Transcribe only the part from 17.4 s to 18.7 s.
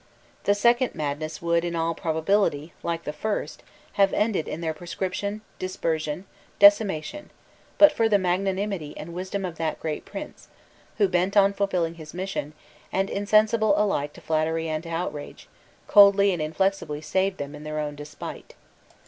in their own despite.